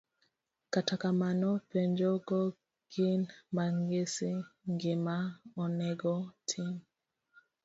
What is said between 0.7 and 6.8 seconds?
kata kamano, penjo go gin mang'isi gima onego itim.